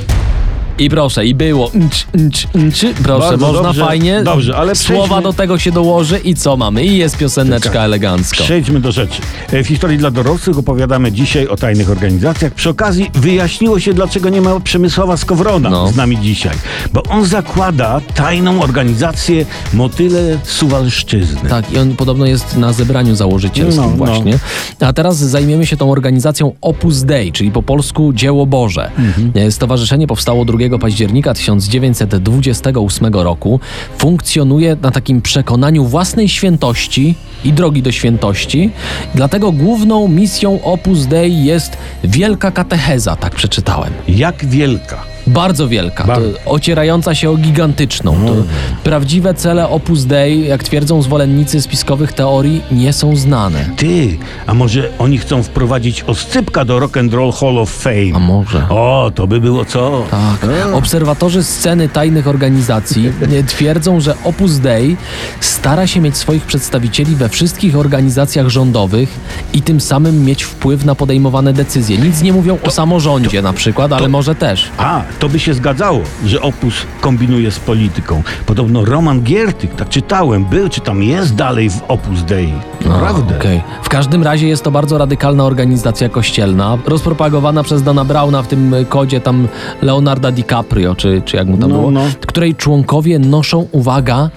I 0.79 0.89
proszę, 0.89 1.25
i 1.25 1.35
było. 1.35 1.71
Proszę, 3.03 3.27
Bardzo 3.29 3.47
można 3.47 3.63
dobrze, 3.63 3.85
fajnie. 3.85 4.21
dobrze, 4.23 4.57
ale 4.57 4.75
Słowa 4.75 5.03
przejdźmy- 5.05 5.21
do 5.23 5.33
tego 5.33 5.57
się 5.59 5.71
dołoży 5.71 6.19
i 6.23 6.35
co 6.35 6.57
mamy? 6.57 6.85
I 6.85 6.97
jest 6.97 7.17
pioseneczka 7.17 7.69
Tak. 7.69 7.81
elegancko. 7.83 8.43
Przejdźmy 8.43 8.79
do 8.79 8.91
rzeczy. 8.91 9.21
E, 9.51 9.63
W 9.63 9.67
historii 9.67 9.97
dla 9.97 10.11
dorosłych 10.11 10.57
opowiadamy 10.57 11.11
dzisiaj 11.11 11.47
o 11.47 11.55
tajnych 11.57 11.89
organizacjach. 11.89 12.53
Przy 12.53 12.69
okazji 12.69 13.11
wyjaśniło 13.13 13.79
się, 13.79 13.93
dlaczego 13.93 14.29
nie 14.29 14.41
ma 14.41 14.59
Przemysława 14.59 15.17
Skowrona 15.17 15.69
No. 15.69 15.87
z 15.87 15.95
nami 15.95 16.17
dzisiaj. 16.17 16.55
Bo 16.93 17.03
on 17.03 17.25
zakłada 17.25 18.01
tajną 18.15 18.61
organizację 18.61 19.45
Motyle 19.73 20.37
Suwalszczyzny. 20.43 21.49
Tak, 21.49 21.71
i 21.73 21.77
on 21.77 21.95
podobno 21.95 22.25
jest 22.25 22.57
na 22.57 22.73
zebraniu 22.73 23.15
założycielskim 23.15 23.83
No, 23.83 23.89
no. 23.89 24.05
właśnie. 24.05 24.39
A 24.79 24.93
teraz 24.93 25.17
zajmiemy 25.17 25.65
się 25.65 25.77
tą 25.77 25.91
organizacją 25.91 26.51
Opus 26.61 27.01
Dei, 27.03 27.31
czyli 27.31 27.51
po 27.51 27.63
polsku 27.63 28.13
Dzieło 28.13 28.45
Boże. 28.45 28.91
Mhm. 28.97 29.51
Stowarzyszenie 29.51 30.07
powstało 30.07 30.45
2 30.45 30.68
października 30.77 31.33
1928 31.33 33.13
roku. 33.13 33.59
Funkcjonuje 33.97 34.77
na 34.81 34.91
takim 34.91 35.21
przekonaniu 35.21 35.85
własnej 35.85 36.29
świętości 36.29 37.15
i 37.43 37.53
drogi 37.53 37.81
do 37.81 37.91
świętości. 37.91 38.69
Dlatego 39.15 39.51
główną 39.51 40.07
misją 40.07 40.63
Opus 40.63 41.05
Dei 41.05 41.45
jest 41.45 41.77
wielka 42.03 42.51
katecheza, 42.51 43.15
tak 43.15 43.35
przeczytałem. 43.35 43.93
Jak 44.07 44.45
wielka. 44.45 45.03
Bardzo 45.33 45.67
wielka, 45.67 46.03
to 46.03 46.07
Bardzo. 46.07 46.29
ocierająca 46.45 47.15
się 47.15 47.29
o 47.29 47.37
gigantyczną. 47.37 48.25
To 48.25 48.33
prawdziwe 48.83 49.33
cele 49.33 49.69
Opus 49.69 50.05
Dei, 50.05 50.47
jak 50.47 50.63
twierdzą 50.63 51.01
zwolennicy 51.01 51.61
spiskowych 51.61 52.13
teorii, 52.13 52.61
nie 52.71 52.93
są 52.93 53.15
znane. 53.15 53.69
Ty, 53.77 54.17
a 54.47 54.53
może 54.53 54.89
oni 54.99 55.17
chcą 55.17 55.43
wprowadzić 55.43 56.03
oscypka 56.03 56.65
do 56.65 56.79
Rock 56.79 56.97
and 56.97 57.13
Roll 57.13 57.31
Hall 57.31 57.57
of 57.57 57.69
Fame? 57.69 58.15
A 58.15 58.19
może? 58.19 58.69
O, 58.69 59.11
to 59.15 59.27
by 59.27 59.41
było 59.41 59.65
co? 59.65 60.03
Tak. 60.11 60.49
Obserwatorzy 60.73 61.43
sceny 61.43 61.89
tajnych 61.89 62.27
organizacji 62.27 63.11
twierdzą, 63.47 63.99
że 63.99 64.15
Opus 64.23 64.57
Dei 64.57 64.97
stara 65.39 65.87
się 65.87 66.01
mieć 66.01 66.17
swoich 66.17 66.43
przedstawicieli 66.43 67.15
we 67.15 67.29
wszystkich 67.29 67.77
organizacjach 67.77 68.47
rządowych 68.47 69.19
i 69.53 69.61
tym 69.61 69.81
samym 69.81 70.25
mieć 70.25 70.43
wpływ 70.43 70.85
na 70.85 70.95
podejmowane 70.95 71.53
decyzje. 71.53 71.97
Nic 71.97 72.21
nie 72.21 72.33
mówią 72.33 72.57
o 72.63 72.71
samorządzie 72.71 73.41
na 73.41 73.53
przykład, 73.53 73.93
ale 73.93 74.07
może 74.07 74.35
też. 74.35 74.69
A, 74.77 75.01
to 75.19 75.29
by 75.29 75.39
się 75.39 75.53
zgadzało, 75.53 75.99
że 76.25 76.41
Opus 76.41 76.73
kombinuje 77.01 77.51
z 77.51 77.59
polityką. 77.59 78.23
Podobno 78.45 78.85
Roman 78.85 79.21
Giertyk, 79.21 79.75
tak 79.75 79.89
czytałem, 79.89 80.45
był 80.45 80.69
czy 80.69 80.81
tam 80.81 81.03
jest 81.03 81.35
dalej 81.35 81.69
w 81.69 81.81
Opus 81.87 82.23
Dei. 82.23 82.53
Naprawdę. 82.85 83.37
Okej. 83.37 83.61
W 83.83 83.89
każdym 83.89 84.23
razie 84.23 84.47
jest 84.47 84.63
to 84.63 84.71
bardzo 84.71 84.97
radykalna 84.97 85.43
organizacja 85.43 86.09
kościelna, 86.09 86.77
rozpropagowana 86.85 87.63
przez 87.63 87.83
Dana 87.83 88.05
Browna 88.05 88.41
w 88.41 88.47
tym 88.47 88.75
kodzie 88.89 89.21
tam 89.21 89.47
Leonarda 89.81 90.31
DiCaprio, 90.31 90.95
czy, 90.95 91.21
czy 91.25 91.37
jak 91.37 91.47
mu 91.47 91.57
tam 91.57 91.69
No, 91.69 91.77
było, 91.77 91.91
no. 91.91 92.01
której 92.27 92.55
członkowie 92.55 93.19
noszą, 93.19 93.67
uwaga, 93.71 94.29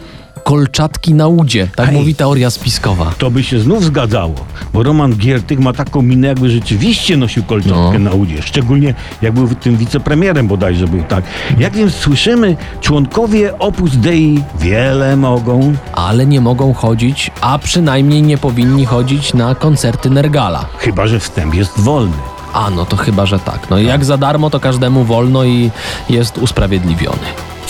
kolczatki 0.44 1.14
na 1.14 1.28
udzie. 1.28 1.68
Tak 1.76 1.92
mówi 1.92 2.14
teoria 2.14 2.50
spiskowa. 2.50 3.12
To 3.18 3.30
by 3.30 3.42
się 3.42 3.60
znów 3.60 3.84
zgadzało, 3.84 4.34
bo 4.74 4.82
Roman 4.82 5.12
Giertyk 5.16 5.58
ma 5.60 5.72
taką 5.72 6.02
minę, 6.02 6.28
jakby 6.28 6.50
rzeczywiście 6.50 7.16
nosił 7.16 7.42
kolczatkę 7.44 7.98
No. 7.98 8.10
na 8.10 8.10
udzie. 8.10 8.42
Szczególnie 8.42 8.94
jak 9.22 9.32
był 9.32 9.48
tym 9.48 9.76
wicepremierem 9.76 10.48
bodajże 10.48 10.86
był 10.88 11.02
tak. 11.02 11.24
Jak 11.58 11.72
więc 11.76 11.94
słyszymy, 11.94 12.56
członkowie 12.80 13.58
Opus 13.58 13.96
Dei 13.96 14.42
wiele 14.60 15.16
mogą. 15.16 15.74
Ale 15.92 16.26
nie 16.26 16.40
mogą 16.40 16.74
chodzić, 16.74 17.30
a 17.40 17.58
przynajmniej 17.58 18.22
nie 18.22 18.38
powinni 18.38 18.84
chodzić 18.86 19.34
na 19.34 19.54
koncerty 19.54 20.10
Nergala. 20.10 20.64
Chyba, 20.78 21.06
że 21.06 21.20
wstęp 21.20 21.54
jest 21.54 21.80
wolny. 21.80 22.12
A 22.52 22.70
no 22.70 22.86
to 22.86 22.96
chyba, 22.96 23.26
że 23.26 23.38
tak. 23.38 23.70
No 23.70 23.78
jak 23.78 24.04
za 24.04 24.16
darmo, 24.18 24.50
to 24.50 24.60
każdemu 24.60 25.04
wolno 25.04 25.44
i 25.44 25.70
jest 26.10 26.38
usprawiedliwiony. 26.38 27.18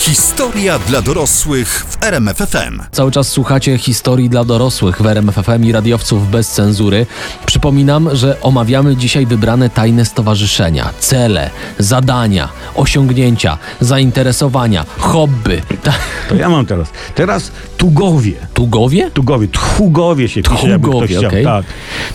Historia 0.03 0.79
dla 0.79 1.01
dorosłych 1.01 1.85
w 1.89 2.03
RMFFM. 2.03 2.79
Cały 2.91 3.11
czas 3.11 3.27
słuchacie 3.27 3.77
historii 3.77 4.29
dla 4.29 4.43
dorosłych 4.45 5.01
w 5.01 5.05
RMFFM 5.05 5.63
i 5.65 5.71
radiowców 5.71 6.31
bez 6.31 6.49
cenzury. 6.51 7.05
Przypominam, 7.45 8.15
że 8.15 8.41
omawiamy 8.41 8.95
dzisiaj 8.95 9.25
wybrane 9.25 9.69
tajne 9.69 10.05
stowarzyszenia, 10.05 10.89
cele, 10.99 11.49
zadania, 11.79 12.49
osiągnięcia, 12.75 13.57
zainteresowania, 13.79 14.85
hobby. 14.97 15.61
Ta- 15.83 15.93
To 16.29 16.35
ja 16.35 16.49
mam 16.49 16.65
teraz. 16.65 16.87
Teraz 17.15 17.51
Tugowie. 17.77 18.33
Tugowie? 18.53 19.11
Tugowie, 19.11 19.47
Tchugowie 19.47 20.29
się 20.29 20.41
pisze, 20.43 20.69
jakby 20.69 20.87
ktoś 20.89 20.93
Tchugowie, 20.93 21.17
chciał. 21.17 21.29
okej. 21.29 21.43
Tak. 21.45 21.65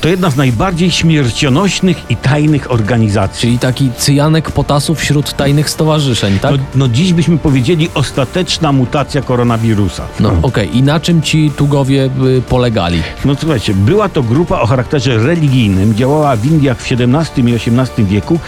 To 0.01 0.09
jedna 0.09 0.31
z 0.31 0.37
najbardziej 0.37 0.91
śmiercionośnych 0.91 2.11
i 2.11 2.17
tajnych 2.17 2.71
organizacji. 2.71 3.41
Czyli 3.41 3.59
taki 3.59 3.91
cyjanek 3.99 4.51
potasu 4.51 4.95
wśród 4.95 5.37
tajnych 5.37 5.71
stowarzyszeń, 5.71 6.39
tak? 6.39 6.53
No, 6.53 6.59
no 6.75 6.89
dziś 6.89 7.13
byśmy 7.13 7.39
powiedzieli 7.39 7.78
ostateczna 7.95 8.73
mutacja 8.73 9.23
koronawirusa. 9.23 10.03
No 10.21 10.33
okej, 10.43 10.77
i 10.77 10.83
na 10.83 11.01
czym 11.01 11.23
ci 11.23 11.51
Tugowie 11.51 12.11
y, 12.39 12.43
polegali? 12.43 13.03
No 13.25 13.35
słuchajcie, 13.35 13.75
była 13.75 14.09
to 14.09 14.23
grupa 14.23 14.61
o 14.61 14.67
charakterze 14.67 15.19
religijnym, 15.19 15.95
działała 15.95 16.37
w 16.37 16.47
Indiach 16.47 16.79
w 16.79 16.93
XVII 16.93 17.51
i 17.51 17.55
XVIII 17.55 18.07
wieku 18.07 18.39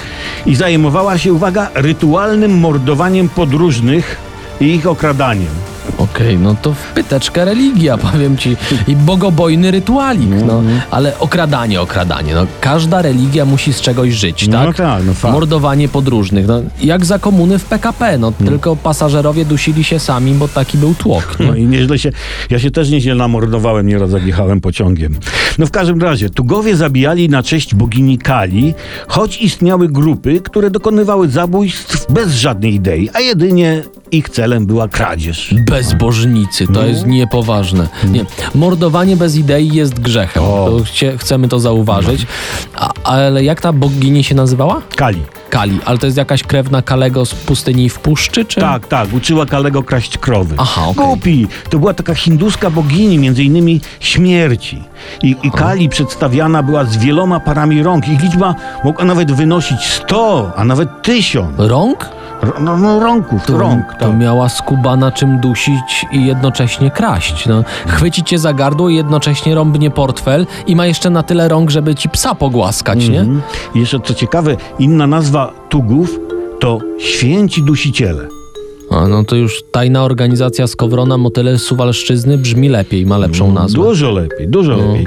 i 0.47 0.55
zajmowała 0.55 1.19
się, 1.19 1.33
uwaga, 1.33 1.71
rytualnym 1.75 2.59
mordowaniem 2.59 3.29
podróżnych 3.29 4.30
i 4.61 4.65
ich 4.75 4.87
okradaniem. 4.87 5.51
Okej, 5.99 6.39
no 6.39 6.57
to 6.63 6.75
wpyteczka 6.75 7.45
religia, 7.45 7.99
powiem 8.13 8.37
ci. 8.37 8.57
I 8.89 8.97
bogobojny 8.97 9.71
rytualik, 9.71 10.31
no. 10.47 10.63
Ale 10.91 11.19
okradanie, 11.19 11.81
okradanie. 11.81 12.35
No, 12.35 12.47
każda 12.61 13.03
religia 13.03 13.45
musi 13.45 13.73
z 13.73 13.81
czegoś 13.81 14.13
żyć, 14.15 14.49
No 14.49 14.67
tak? 14.67 14.77
tak, 14.77 15.03
no 15.07 15.15
fakt. 15.15 15.35
Mordowanie 15.35 15.89
podróżnych. 15.89 16.47
No, 16.47 16.63
jak 16.83 17.05
za 17.05 17.19
komuny 17.19 17.59
w 17.59 17.65
PKP, 17.65 18.19
no 18.19 18.33
tylko 18.33 18.77
pasażerowie 18.77 19.45
dusili 19.45 19.85
się 19.85 19.99
sami, 19.99 20.33
bo 20.33 20.49
taki 20.49 20.79
był 20.79 20.95
tłok. 20.95 21.37
No 21.47 21.55
i 21.55 21.67
nieźle 21.67 21.99
się, 21.99 22.13
ja 22.51 22.59
się 22.59 22.71
też 22.71 22.91
nieźle 22.91 23.15
namordowałem, 23.15 23.87
nieraz 23.87 24.13
jak 24.13 24.27
jechałem 24.27 24.61
pociągiem. 24.61 25.17
No 25.59 25.67
w 25.67 25.71
każdym 25.71 26.03
razie, 26.03 26.31
Tugowie 26.31 26.77
zabijali 26.77 27.29
na 27.29 27.43
cześć 27.43 27.75
bogini 27.75 28.19
Kali, 28.19 28.75
choć 29.09 29.37
istniały 29.43 29.89
grupy, 29.89 30.41
które 30.41 30.71
dokonywały 30.71 31.29
zabójstw 31.29 32.13
bez 32.13 32.35
żadnej 32.35 32.75
idei, 32.75 33.11
a 33.15 33.21
jedynie 33.21 33.83
ich 34.13 34.29
celem 34.29 34.67
była 34.67 34.89
kradzież. 34.89 35.55
Bezbożnicy, 35.67 36.67
to 36.67 36.87
jest 36.87 37.07
niepoważne. 37.07 37.89
Nie. 38.05 38.25
Mordowanie 38.55 39.17
bez 39.17 39.37
idei 39.37 39.69
jest 39.69 40.01
grzechem. 40.01 40.43
O. 40.45 40.71
To 40.79 40.85
chcie, 40.85 41.19
chcemy 41.19 41.49
to 41.49 41.61
zauważyć. 41.61 42.27
A, 42.77 42.91
ale 43.05 43.45
jak 43.45 43.61
ta 43.61 43.73
bogini 43.73 44.25
się 44.25 44.35
nazywała? 44.35 44.83
Kali. 44.97 45.23
Kali. 45.51 45.79
Ale 45.85 45.99
to 45.99 46.07
jest 46.07 46.19
jakaś 46.19 46.43
krewna 46.43 46.83
Kalego 46.83 47.27
z 47.27 47.35
pustyni 47.35 47.89
w 47.89 47.99
puszczy, 47.99 48.45
czy? 48.45 48.61
Tak, 48.61 48.87
tak, 48.89 49.13
uczyła 49.13 49.47
Kalego 49.47 49.83
kraść 49.83 50.19
krowy. 50.19 50.55
Aha, 50.59 50.83
okej. 50.89 51.05
Głupi, 51.07 51.47
to 51.71 51.79
była 51.79 51.95
taka 51.95 52.15
hinduska 52.15 52.71
bogini, 52.71 53.19
między 53.19 53.45
innymi 53.45 53.81
śmierci. 54.01 54.83
I, 55.23 55.37
I 55.43 55.51
Kali 55.51 55.89
przedstawiana 55.89 56.63
była 56.63 56.85
z 56.85 56.97
wieloma 56.97 57.41
parami 57.41 57.83
rąk. 57.83 58.09
Ich 58.09 58.23
liczba 58.23 58.55
mogła 58.85 59.05
nawet 59.05 59.33
wynosić 59.33 59.81
100, 59.81 60.53
a 60.57 60.65
nawet 60.65 61.03
1000. 61.03 61.49
Rąk? 61.59 62.20
No, 62.61 62.77
no 62.77 63.01
rąków, 63.01 63.47
To, 63.47 63.59
rąk. 63.59 63.95
to 63.95 64.07
Tak. 64.07 64.19
miała 64.19 64.49
skubana 64.49 65.13
czym 65.13 65.39
dusić 65.41 66.07
i 66.13 66.27
jednocześnie 66.27 66.91
kraść. 66.91 67.47
No. 67.47 67.65
Chwyci 67.87 68.23
cię 68.25 68.39
za 68.39 68.53
gardło 68.53 68.89
i 68.89 68.95
jednocześnie 68.97 69.55
rąbnie 69.55 69.91
portfel 69.91 70.47
i 70.67 70.77
ma 70.77 70.87
jeszcze 70.87 71.11
na 71.11 71.23
tyle 71.23 71.49
rąk, 71.49 71.71
żeby 71.71 71.95
ci 71.95 72.09
psa 72.09 72.35
pogłaskać, 72.35 73.09
nie? 73.09 73.21
Mhm. 73.21 73.43
Jeszcze 73.75 74.01
co 74.01 74.15
ciekawe, 74.15 74.57
inna 74.79 75.07
nazwa 75.07 75.53
Tugów 75.69 76.19
to 76.61 76.79
święci 76.99 77.63
dusiciele. 77.63 78.40
A 78.91 79.09
no 79.09 79.25
to 79.25 79.37
już 79.37 79.63
tajna 79.73 80.05
organizacja 80.05 80.67
Skowrona 80.67 81.19
Motyle 81.19 81.59
Suwalszczyzny 81.59 82.39
brzmi 82.39 82.69
lepiej, 82.69 83.07
ma 83.07 83.19
lepszą 83.19 83.53
nazwę. 83.53 83.83
Dużo 83.83 84.11
lepiej, 84.11 84.49
dużo 84.49 84.77
lepiej. 84.77 85.07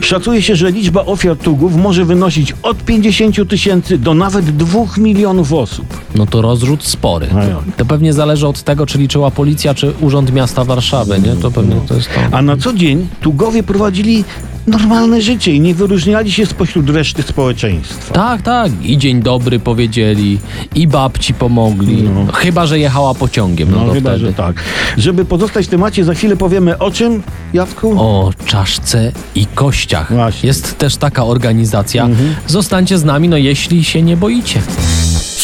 Szacuje 0.00 0.42
się, 0.42 0.56
że 0.56 0.70
liczba 0.70 1.04
ofiar 1.04 1.36
tugów 1.36 1.76
może 1.76 2.04
wynosić 2.04 2.54
od 2.62 2.84
50 2.84 3.48
tysięcy 3.48 3.98
do 3.98 4.14
nawet 4.14 4.56
2 4.56 4.80
milionów 4.98 5.52
osób. 5.52 5.86
No 6.14 6.26
to 6.26 6.42
rozrzut 6.42 6.84
spory. 6.84 7.26
Jak? 7.26 7.76
To 7.76 7.84
pewnie 7.84 8.12
zależy 8.12 8.46
od 8.46 8.62
tego, 8.62 8.86
czy 8.86 8.98
liczyła 8.98 9.30
policja, 9.30 9.74
czy 9.74 9.92
Urząd 10.00 10.32
Miasta 10.32 10.64
Warszawy, 10.64 11.20
nie? 11.20 11.36
To 11.36 11.50
pewnie 11.50 11.76
to 11.88 11.94
jest 11.94 12.08
to. 12.14 12.36
A 12.36 12.42
na 12.42 12.56
co 12.56 12.72
dzień 12.72 13.08
tugowie 13.20 13.62
prowadzili 13.62 14.24
normalne 14.68 15.20
życie 15.22 15.52
i 15.54 15.60
nie 15.60 15.74
wyróżniali 15.74 16.32
się 16.32 16.46
spośród 16.46 16.90
reszty 16.90 17.22
społeczeństwa. 17.22 18.14
Tak, 18.14 18.42
tak. 18.42 18.72
I 18.82 18.98
dzień 18.98 19.22
dobry 19.22 19.58
powiedzieli, 19.60 20.38
i 20.74 20.86
babci 20.86 21.34
pomogli. 21.34 22.08
Chyba, 22.34 22.66
że 22.66 22.78
jechała 22.78 23.14
pociągiem. 23.14 23.70
No, 23.70 23.76
No 23.78 23.86
to 23.86 23.92
chyba, 23.92 24.10
wtedy. 24.10 24.26
że 24.26 24.32
tak. 24.32 24.62
Żeby 24.98 25.24
pozostać 25.24 25.66
w 25.66 25.68
temacie, 25.68 26.04
za 26.04 26.14
chwilę 26.14 26.36
powiemy 26.36 26.78
o 26.78 26.90
czym, 26.90 27.22
Jacku? 27.52 27.94
O 28.00 28.32
czaszce 28.46 29.12
i 29.34 29.46
kościach. 29.46 30.12
Właśnie. 30.12 30.46
Jest 30.46 30.78
też 30.78 30.96
taka 30.96 31.24
organizacja. 31.24 32.08
Zostańcie 32.46 32.98
z 32.98 33.04
nami, 33.04 33.28
no 33.28 33.36
jeśli 33.36 33.84
się 33.84 34.02
nie 34.02 34.16
boicie. 34.16 34.60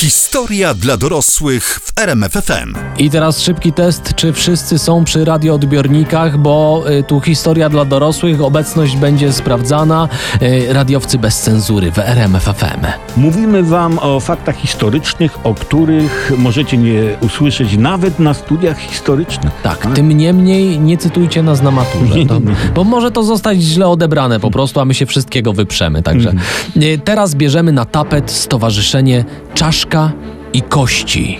Historia 0.04 0.74
dla 0.74 0.96
dorosłych 0.96 1.80
w 1.84 1.98
RMFFM. 1.98 2.74
I 2.98 3.10
teraz 3.10 3.40
szybki 3.40 3.72
test, 3.72 4.14
czy 4.16 4.32
wszyscy 4.32 4.78
są 4.78 5.04
przy 5.04 5.24
radioodbiornikach, 5.24 6.38
bo 6.38 6.84
y, 6.90 7.02
tu 7.02 7.20
historia 7.20 7.68
dla 7.68 7.84
dorosłych, 7.84 8.42
obecność 8.42 8.96
będzie 8.96 9.32
sprawdzana. 9.32 10.08
Y, 10.42 10.72
radiowcy 10.72 11.18
bez 11.18 11.40
cenzury 11.40 11.92
w 11.92 11.98
RMF 11.98 12.42
FM. 12.42 12.86
Mówimy 13.16 13.62
wam 13.62 13.98
o 13.98 14.20
faktach 14.20 14.56
historycznych, 14.56 15.46
o 15.46 15.54
których 15.54 16.32
możecie 16.38 16.76
nie 16.76 17.02
usłyszeć 17.20 17.76
nawet 17.76 18.18
na 18.18 18.34
studiach 18.34 18.78
historycznych. 18.78 19.52
Tak, 19.62 19.86
tym 19.94 20.08
niemniej 20.08 20.80
nie 20.80 20.98
cytujcie 20.98 21.42
nas 21.42 21.62
na 21.62 21.70
maturze, 21.70 22.26
to, 22.28 22.40
bo 22.74 22.84
może 22.84 23.10
to 23.10 23.22
zostać 23.22 23.58
źle 23.58 23.88
odebrane 23.88 24.40
po 24.40 24.50
prostu, 24.50 24.80
a 24.80 24.84
my 24.84 24.94
się 24.94 25.06
wszystkiego 25.06 25.52
wyprzemy. 25.52 26.02
Także 26.02 26.32
y, 26.76 27.00
teraz 27.04 27.34
bierzemy 27.34 27.72
na 27.72 27.84
tapet 27.84 28.30
stowarzyszenie 28.30 29.24
Czaszka 29.54 29.93
Vodka 29.94 30.33
i 30.54 30.62
Kości. 30.62 31.38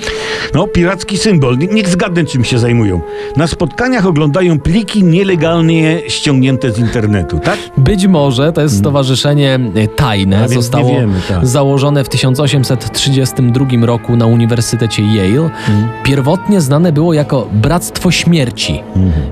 No, 0.54 0.66
piracki 0.66 1.18
symbol. 1.18 1.58
Nie- 1.58 1.66
Niech 1.66 1.88
zgadnę, 1.88 2.24
czym 2.24 2.44
się 2.44 2.58
zajmują. 2.58 3.00
Na 3.36 3.46
spotkaniach 3.46 4.06
oglądają 4.06 4.60
pliki 4.60 5.04
nielegalnie 5.04 6.00
ściągnięte 6.08 6.72
z 6.72 6.78
internetu, 6.78 7.38
tak? 7.38 7.58
Być 7.78 8.06
może 8.06 8.52
to 8.52 8.60
jest 8.60 8.78
stowarzyszenie 8.78 9.58
tajne, 9.96 10.36
Mm. 10.36 10.44
A 10.44 10.48
więc 10.48 10.50
nie 10.56 10.62
zostało 10.62 10.88
wiemy, 11.00 11.20
tak. 11.28 11.46
założone 11.46 12.04
w 12.04 12.08
1832 12.08 13.86
roku 13.86 14.16
na 14.16 14.26
Uniwersytecie 14.26 15.02
Yale. 15.02 15.50
Mm. 15.68 15.88
Pierwotnie 16.02 16.60
znane 16.60 16.92
było 16.92 17.12
jako 17.14 17.48
Bractwo 17.52 18.10
Śmierci. 18.10 18.80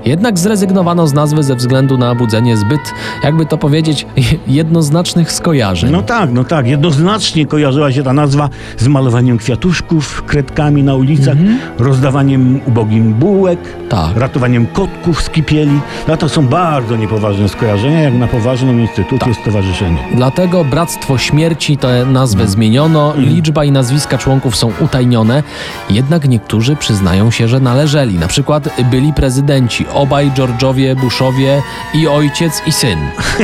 Jednak 0.05 0.39
zrezygnowano 0.39 1.07
z 1.07 1.13
nazwy 1.13 1.43
ze 1.43 1.55
względu 1.55 1.97
na 1.97 2.15
budzenie 2.15 2.57
zbyt, 2.57 2.81
jakby 3.23 3.45
to 3.45 3.57
powiedzieć, 3.57 4.05
jednoznacznych 4.47 5.31
skojarzeń. 5.31 5.91
No 5.91 6.01
tak, 6.01 6.31
no 6.33 6.43
tak. 6.43 6.67
Jednoznacznie 6.67 7.45
kojarzyła 7.45 7.91
się 7.91 8.03
ta 8.03 8.13
nazwa 8.13 8.49
z 8.77 8.87
malowaniem 8.87 9.37
kredkami 10.27 10.83
na 10.83 10.95
ulicach, 10.95 11.37
rozdawaniem 11.79 12.59
ubogim 12.65 13.13
bułek, 13.13 13.59
Tak. 13.89 14.17
ratowaniem 14.17 14.65
kotków 14.65 15.21
z 15.21 15.29
kipieli. 15.29 15.79
No 16.07 16.17
to 16.17 16.29
są 16.29 16.47
bardzo 16.47 16.95
niepoważne 16.95 17.49
skojarzenia, 17.49 18.01
jak 18.01 18.13
na 18.13 18.27
poważną 18.27 18.77
instytucję 18.77 19.33
stowarzyszenie. 19.33 19.97
Dlatego 20.15 20.63
Bractwo 20.65 21.17
Śmierci 21.17 21.77
tę 21.77 22.05
nazwę 22.05 22.47
zmieniono, 22.47 23.13
liczba 23.17 23.63
i 23.63 23.71
nazwiska 23.71 24.17
członków 24.17 24.55
są 24.55 24.71
utajnione, 24.79 25.43
jednak 25.89 26.29
niektórzy 26.29 26.75
przyznają 26.75 27.31
się, 27.31 27.47
że 27.47 27.59
należeli. 27.59 28.19
Na 28.19 28.27
przykład 28.27 28.69
byli 28.91 29.13
prezydenci, 29.13 29.85
obaj 29.93 30.31
George'owie 30.31 30.95
Bushowie 30.95 31.61
i 31.93 32.07
ojciec 32.07 32.61
i 32.67 32.71
syn. 32.71 32.99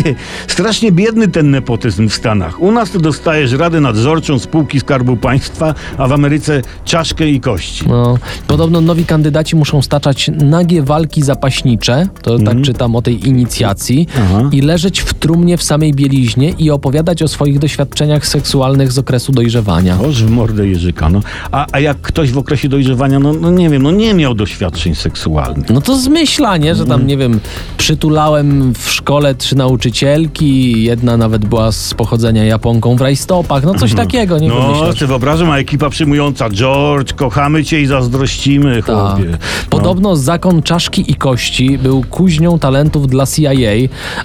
Strasznie 0.48 0.91
biedny 0.91 1.27
ten 1.27 1.51
nepotyzm 1.51 2.09
w 2.09 2.13
Stanach. 2.13 2.62
U 2.62 2.71
nas 2.71 2.91
to 2.91 3.00
dostajesz 3.00 3.51
radę 3.51 3.81
nadzorczą 3.81 4.39
spółki 4.39 4.79
Skarbu 4.79 5.17
Państwa, 5.17 5.74
a 5.98 6.07
w 6.07 6.12
Ameryce 6.20 6.62
czaszkę 6.86 7.30
i 7.30 7.40
kości. 7.40 7.84
No, 7.88 8.18
podobno 8.48 8.82
nowi 8.82 9.06
kandydaci 9.06 9.56
muszą 9.56 9.82
staczać 9.82 10.32
nagie 10.34 10.84
walki 10.84 11.22
zapaśnicze, 11.22 12.08
to 12.22 12.40
tak 12.40 12.62
czytam 12.62 12.96
o 12.96 13.02
tej 13.02 13.28
inicjacji, 13.28 14.08
Aha. 14.18 14.50
i 14.52 14.62
leżeć 14.62 15.00
w 15.00 15.14
trumnie 15.14 15.58
w 15.58 15.64
samej 15.64 15.94
bieliźnie 15.94 16.50
i 16.50 16.72
opowiadać 16.72 17.24
o 17.24 17.28
swoich 17.28 17.60
doświadczeniach 17.60 18.28
seksualnych 18.28 18.92
z 18.92 18.98
okresu 18.98 19.32
dojrzewania. 19.32 19.98
Oż 20.02 20.24
w 20.24 20.30
mordę 20.30 20.68
Jerzyka, 20.68 21.10
no. 21.10 21.20
A, 21.52 21.66
a 21.72 21.80
jak 21.80 22.02
ktoś 22.02 22.32
w 22.32 22.38
okresie 22.38 22.70
dojrzewania, 22.70 23.20
no, 23.20 23.34
no 23.34 23.52
nie 23.52 23.70
wiem, 23.70 23.84
no 23.84 23.92
nie 23.92 24.14
miał 24.14 24.36
doświadczeń 24.36 24.96
seksualnych. 24.96 25.70
No 25.70 25.82
to 25.82 25.98
zmyślanie, 25.98 26.76
że 26.76 26.86
tam, 26.86 27.08
nie 27.08 27.18
wiem, 27.18 27.40
przytulałem 27.78 28.74
w 28.74 28.90
szkole 28.92 29.36
trzy 29.36 29.56
nauczycielki, 29.56 30.84
jedna 30.84 31.18
nawet 31.18 31.46
była 31.46 31.72
z 31.72 31.94
pochodzenia 31.94 32.44
Japonką 32.46 32.96
w 32.96 33.02
rajstopach, 33.02 33.64
no 33.64 33.76
coś 33.76 33.94
takiego, 33.94 34.40
nie 34.40 34.48
No, 34.48 34.62
wymyślasz. 34.62 34.96
sobie 35.00 35.08
wyobrażam, 35.08 35.50
a 35.52 35.58
ekipa 35.58 35.90
przyjmująca 36.10 36.50
George, 36.50 37.13
kochamy 37.13 37.63
cię 37.66 37.82
i 37.82 37.86
zazdrościmy, 37.86 38.84
Tak. 38.84 38.86
chłopie. 38.96 39.30
No. 39.32 39.38
Podobno 39.70 40.16
zakon 40.16 40.63
czaszki 40.63 41.12
i 41.12 41.16
kości 41.16 41.78
był 41.78 42.04
kuźnią 42.10 42.60
talentów 42.60 43.08
dla 43.08 43.25
CIA, 43.25 43.51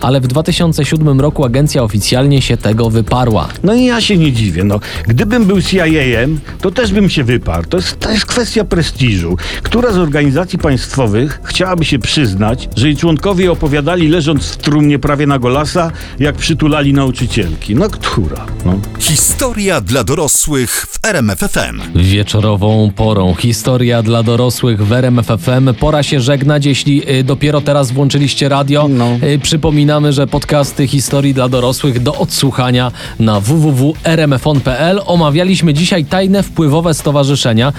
ale 0.01 0.21
w 0.21 0.27
2007 0.27 1.21
roku 1.21 1.45
agencja 1.45 1.83
oficjalnie 1.83 2.43
się 2.43 2.57
tego 2.57 2.91
wyparła. 2.91 3.49
No 3.63 3.75
i 3.75 3.85
ja 3.85 4.01
się 4.01 4.17
nie 4.17 4.33
dziwię, 4.33 4.65
no. 4.65 4.81
Gdybym 5.09 5.45
był 5.45 5.63
CIA-em, 5.63 6.41
to 6.61 6.71
też 6.71 6.93
bym 6.93 7.09
się 7.11 7.25
wyparł. 7.25 7.65
To 7.69 7.77
jest, 7.77 8.01
to 8.01 8.11
jest 8.11 8.27
kwestia 8.27 8.65
prestiżu. 8.65 9.37
Która 9.63 9.93
z 9.93 9.97
organizacji 9.99 10.59
państwowych 10.59 11.41
chciałaby 11.45 11.85
się 11.85 11.99
przyznać, 11.99 12.69
że 12.77 12.87
jej 12.87 12.97
członkowie 12.97 13.53
opowiadali 13.53 14.09
leżąc 14.09 14.47
w 14.47 14.57
trumnie 14.57 14.99
prawie 14.99 15.27
na 15.27 15.39
golasa, 15.39 15.91
jak 16.19 16.35
przytulali 16.35 16.93
nauczycielki? 16.95 17.75
No 17.75 17.91
która? 17.91 18.47
No. 18.65 18.79
Historia 18.99 19.81
dla 19.81 20.05
dorosłych 20.05 20.87
w 20.91 20.99
RMFFM. 21.07 21.64
Wieczorową 21.95 22.91
porą. 22.97 23.35
Historia 23.35 24.03
dla 24.03 24.23
dorosłych 24.23 24.87
w 24.87 24.93
RMF 24.93 25.27
FM. 25.27 25.75
Pora 25.75 26.03
się 26.03 26.21
żegnać, 26.21 26.67
jeśli 26.67 27.11
y, 27.11 27.25
dopiero 27.25 27.61
teraz 27.61 27.91
włączyliście 27.91 28.49
radio. 28.49 28.89
No. 28.89 29.19
Y, 29.23 29.39
przypominamy, 29.39 30.13
że 30.13 30.27
podcasty 30.27 30.87
historii 30.87 31.35
dla 31.35 31.49
dorosłych 31.49 32.03
do 32.03 32.15
odsłuchania 32.15 32.93
na 33.19 33.41
www.rmfon.pl. 33.41 35.01
Omawialiśmy 35.07 35.75
dzisiaj 35.75 36.05
tajne 36.05 36.43
wpływowe 36.43 36.95
stowarzyszenia 36.95 37.73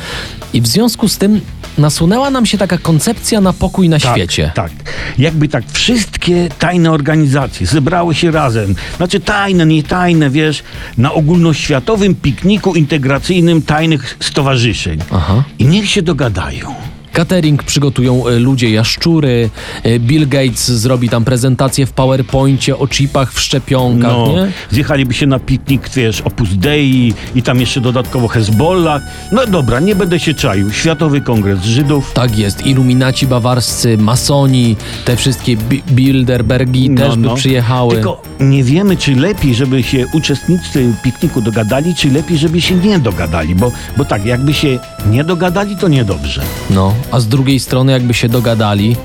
i 0.54 0.62
w 0.62 0.67
związku 0.67 1.08
z 1.08 1.17
tym 1.17 1.41
nasunęła 1.78 2.30
nam 2.30 2.45
się 2.45 2.58
taka 2.58 2.78
koncepcja 2.78 3.41
na 3.41 3.54
pokój 3.54 3.89
na 3.89 4.00
świecie. 4.00 4.52
Tak. 4.56 4.71
Jakby 5.17 5.48
tak 5.48 5.63
wszystkie 5.71 6.50
tajne 6.60 6.91
organizacje 6.91 7.67
zebrały 7.67 8.15
się 8.15 8.32
razem. 8.32 8.76
Znaczy 8.98 9.19
tajne, 9.19 9.65
nie 9.65 9.84
tajne, 9.84 10.30
wiesz, 10.30 10.63
na 10.98 11.13
ogólnoświatowym 11.13 12.15
pikniku 12.15 12.76
integracyjnym 12.76 13.62
tajnych 13.75 14.17
stowarzyszeń. 14.19 14.99
Aha. 15.11 15.43
I 15.59 15.65
niech 15.65 15.89
się 15.89 16.01
dogadają. 16.01 16.75
Catering 17.19 17.63
przygotują 17.63 18.28
y, 18.28 18.39
ludzie 18.39 18.69
jaszczury, 18.69 19.49
y, 19.86 19.99
Bill 19.99 20.28
Gates 20.28 20.71
zrobi 20.71 21.10
tam 21.10 21.25
prezentację 21.25 21.86
w 21.86 21.91
PowerPoincie 21.91 22.78
o 22.78 22.88
chipach 22.88 23.34
w 23.34 23.39
szczepionkach, 23.39 24.12
No, 24.12 24.28
nie? 24.28 24.51
zjechaliby 24.71 25.13
się 25.13 25.28
na 25.28 25.39
piknik, 25.39 25.89
wiesz, 25.95 26.21
Opus 26.21 26.49
Dei 26.54 27.13
i 27.36 27.43
tam 27.43 27.60
jeszcze 27.60 27.82
dodatkowo 27.82 28.28
Hezbollah. 28.28 29.01
No 29.32 29.47
dobra, 29.47 29.80
nie 29.80 29.95
będę 29.95 30.19
się 30.19 30.34
czaił. 30.34 30.71
Światowy 30.71 31.21
Kongres 31.21 31.63
Żydów. 31.63 32.12
Tak 32.13 32.38
jest, 32.38 32.65
iluminaci 32.65 33.28
bawarscy, 33.28 33.97
masoni, 33.97 34.75
te 35.06 35.15
wszystkie 35.15 35.58
bi- 35.58 35.84
Bilderbergi 35.91 36.89
No, 36.89 37.01
też 37.01 37.15
by 37.15 37.28
no. 37.28 37.36
przyjechały. 37.36 37.93
Tylko 37.95 38.21
nie 38.39 38.63
wiemy, 38.63 38.97
czy 38.97 39.15
lepiej, 39.15 39.56
żeby 39.56 39.84
się 39.84 40.06
uczestnicy 40.13 40.93
pikniku 41.04 41.41
dogadali, 41.41 41.95
czy 41.95 42.10
lepiej, 42.12 42.38
żeby 42.38 42.62
się 42.62 42.75
nie 42.75 42.99
dogadali, 42.99 43.56
bo, 43.56 43.71
bo 43.97 44.06
tak, 44.06 44.25
jakby 44.25 44.54
się 44.54 44.80
nie 45.12 45.23
dogadali, 45.23 45.75
to 45.78 45.88
niedobrze. 45.88 46.41
No, 46.69 46.93
a 47.11 47.19
z 47.19 47.27
drugiej 47.27 47.59
strony 47.59 47.91
jakby 47.91 48.13
się 48.13 48.29
dogadali, 48.29 48.95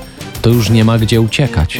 to 0.41 0.49
już 0.49 0.69
nie 0.69 0.85
ma 0.85 0.97
gdzie 0.97 1.21
uciekać. 1.21 1.79